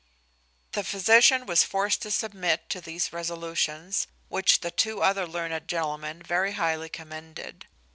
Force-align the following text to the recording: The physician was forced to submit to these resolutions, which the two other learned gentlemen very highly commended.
The 0.71 0.83
physician 0.83 1.45
was 1.45 1.63
forced 1.63 2.01
to 2.01 2.09
submit 2.09 2.71
to 2.71 2.81
these 2.81 3.13
resolutions, 3.13 4.07
which 4.29 4.61
the 4.61 4.71
two 4.71 5.03
other 5.03 5.27
learned 5.27 5.67
gentlemen 5.67 6.23
very 6.23 6.53
highly 6.53 6.89
commended. 6.89 7.67